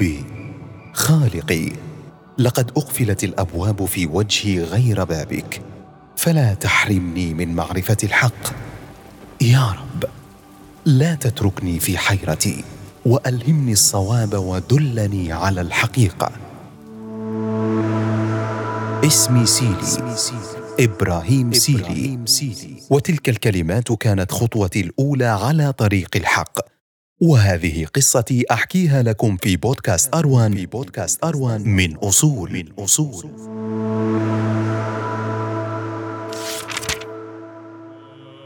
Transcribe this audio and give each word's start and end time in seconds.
ربي. 0.00 0.24
خالقي 0.92 1.72
لقد 2.38 2.70
أقفلت 2.70 3.24
الأبواب 3.24 3.84
في 3.84 4.06
وجهي 4.06 4.62
غير 4.62 5.04
بابك. 5.04 5.60
فلا 6.16 6.54
تحرمني 6.54 7.34
من 7.34 7.54
معرفة 7.54 7.96
الحق. 8.04 8.52
يا 9.40 9.72
رب 9.72 10.04
لا 10.84 11.14
تتركني 11.14 11.80
في 11.80 11.98
حيرتي 11.98 12.64
وألهمني 13.06 13.72
الصواب 13.72 14.34
ودلني 14.34 15.32
على 15.32 15.60
الحقيقة. 15.60 16.32
اسمي 19.04 19.46
سيلي 19.46 20.14
إبراهيم 20.80 21.52
سيلي. 21.52 22.18
وتلك 22.90 23.28
الكلمات 23.28 23.92
كانت 23.92 24.32
خطوتي 24.32 24.80
الأولى 24.80 25.26
على 25.26 25.72
طريق 25.72 26.08
الحق. 26.16 26.79
وهذه 27.22 27.84
قصتي 27.84 28.44
أحكيها 28.50 29.02
لكم 29.02 29.36
في 29.36 29.56
بودكاست 29.56 30.14
أروان. 30.14 30.54
في 30.54 30.66
بودكاست 30.66 31.24
أروان. 31.24 31.68
من 31.68 31.96
أصول. 31.96 32.52
من 32.52 32.64
أصول. 32.78 33.24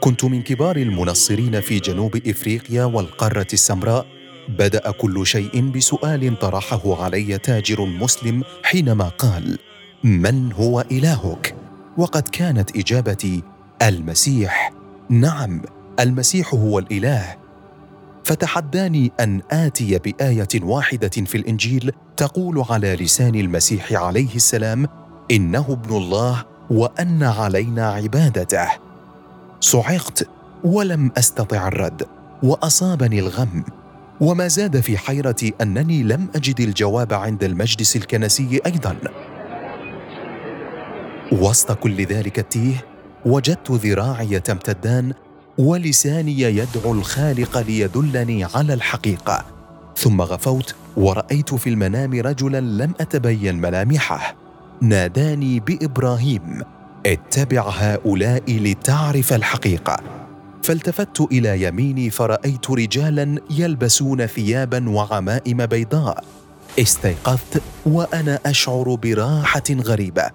كنت 0.00 0.24
من 0.24 0.42
كبار 0.42 0.76
المنصرين 0.76 1.60
في 1.60 1.78
جنوب 1.78 2.16
إفريقيا 2.16 2.84
والقارة 2.84 3.46
السمراء. 3.52 4.06
بدأ 4.48 4.90
كل 4.90 5.26
شيء 5.26 5.70
بسؤال 5.70 6.38
طرحه 6.38 7.04
علي 7.04 7.38
تاجر 7.38 7.84
مسلم 7.84 8.42
حينما 8.62 9.08
قال 9.08 9.58
من 10.04 10.52
هو 10.52 10.80
إلهك؟ 10.80 11.54
وقد 11.98 12.28
كانت 12.28 12.76
إجابتي 12.76 13.42
المسيح. 13.82 14.72
نعم 15.10 15.62
المسيح 16.00 16.54
هو 16.54 16.78
الإله. 16.78 17.37
فتحداني 18.28 19.12
أن 19.20 19.40
آتي 19.50 19.98
بآية 19.98 20.48
واحدة 20.62 21.08
في 21.08 21.34
الإنجيل 21.34 21.92
تقول 22.16 22.64
على 22.70 22.96
لسان 22.96 23.34
المسيح 23.34 23.92
عليه 23.92 24.34
السلام 24.34 24.86
إنه 25.30 25.66
ابن 25.68 25.96
الله 25.96 26.44
وأن 26.70 27.22
علينا 27.22 27.90
عبادته. 27.90 28.68
صعقت 29.60 30.28
ولم 30.64 31.10
أستطع 31.18 31.68
الرد 31.68 32.06
وأصابني 32.42 33.18
الغم 33.18 33.64
وما 34.20 34.48
زاد 34.48 34.80
في 34.80 34.98
حيرتي 34.98 35.54
أنني 35.60 36.02
لم 36.02 36.28
أجد 36.36 36.60
الجواب 36.60 37.12
عند 37.14 37.44
المجلس 37.44 37.96
الكنسي 37.96 38.60
أيضا. 38.66 38.96
وسط 41.32 41.72
كل 41.72 42.04
ذلك 42.04 42.38
التيه 42.38 42.84
وجدت 43.26 43.70
ذراعي 43.70 44.40
تمتدان 44.40 45.12
ولساني 45.58 46.40
يدعو 46.40 46.92
الخالق 46.92 47.58
ليدلني 47.58 48.44
على 48.44 48.74
الحقيقة. 48.74 49.44
ثم 49.96 50.22
غفوت 50.22 50.74
ورأيت 50.96 51.54
في 51.54 51.70
المنام 51.70 52.14
رجلا 52.14 52.60
لم 52.60 52.92
أتبين 53.00 53.60
ملامحه. 53.60 54.36
ناداني 54.80 55.60
بإبراهيم 55.60 56.62
اتبع 57.06 57.68
هؤلاء 57.68 58.42
لتعرف 58.48 59.32
الحقيقة. 59.32 59.96
فالتفت 60.62 61.20
إلى 61.20 61.62
يميني 61.62 62.10
فرأيت 62.10 62.70
رجالا 62.70 63.40
يلبسون 63.50 64.26
ثيابا 64.26 64.90
وعمائم 64.90 65.66
بيضاء. 65.66 66.24
استيقظت 66.78 67.62
وأنا 67.86 68.38
أشعر 68.46 68.94
براحة 68.94 69.70
غريبة. 69.70 70.30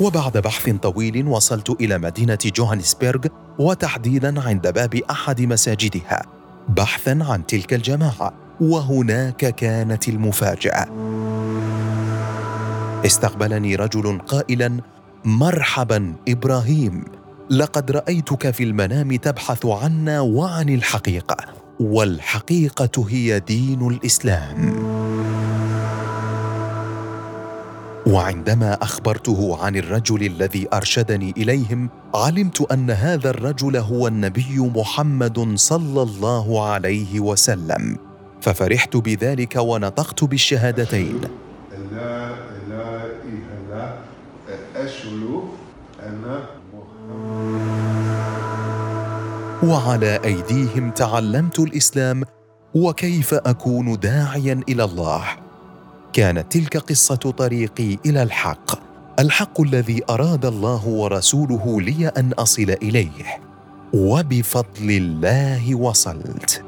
وبعد 0.00 0.38
بحث 0.38 0.70
طويل 0.70 1.26
وصلت 1.26 1.70
إلى 1.80 1.98
مدينة 1.98 2.38
جوهانسبرغ 2.44 3.26
وتحديدا 3.58 4.42
عند 4.42 4.68
باب 4.68 4.94
أحد 5.10 5.40
مساجدها 5.40 6.22
بحثا 6.68 7.18
عن 7.22 7.46
تلك 7.46 7.74
الجماعة 7.74 8.32
وهناك 8.60 9.54
كانت 9.54 10.08
المفاجأة. 10.08 10.86
استقبلني 13.06 13.76
رجل 13.76 14.18
قائلا 14.18 14.80
مرحبا 15.24 16.14
إبراهيم 16.28 17.04
لقد 17.50 17.90
رأيتك 17.90 18.50
في 18.50 18.64
المنام 18.64 19.16
تبحث 19.16 19.66
عنا 19.66 20.20
وعن 20.20 20.68
الحقيقة 20.68 21.36
والحقيقة 21.80 23.06
هي 23.08 23.40
دين 23.40 23.88
الإسلام. 23.88 24.85
وعندما 28.16 28.74
أخبرته 28.82 29.64
عن 29.64 29.76
الرجل 29.76 30.26
الذي 30.26 30.68
أرشدني 30.74 31.34
إليهم 31.36 31.90
علمت 32.14 32.72
أن 32.72 32.90
هذا 32.90 33.30
الرجل 33.30 33.76
هو 33.76 34.08
النبي 34.08 34.58
محمد 34.58 35.52
صلى 35.54 36.02
الله 36.02 36.64
عليه 36.64 37.20
وسلم. 37.20 37.96
ففرحت 38.40 38.96
بذلك 38.96 39.56
ونطقت 39.56 40.24
بالشهادتين. 40.24 41.20
لا 41.92 42.30
اله 42.32 43.04
إلا 43.04 43.52
الله 43.60 43.94
أشهد 44.76 45.40
أن 46.00 46.24
وعلى 49.62 50.20
أيديهم 50.24 50.90
تعلمت 50.90 51.58
الإسلام 51.58 52.22
وكيف 52.74 53.34
أكون 53.34 53.98
داعيا 54.00 54.60
إلى 54.68 54.84
الله. 54.84 55.45
كانت 56.16 56.52
تلك 56.52 56.76
قصة 56.76 57.14
طريقي 57.16 57.98
إلى 58.06 58.22
الحق. 58.22 58.80
الحق 59.18 59.60
الذي 59.60 60.02
أراد 60.10 60.44
الله 60.44 60.86
ورسوله 60.86 61.80
لي 61.80 62.08
أن 62.08 62.32
أصل 62.32 62.76
إليه. 62.82 63.40
وبفضل 63.94 64.90
الله 64.90 65.74
وصلت. 65.74 66.65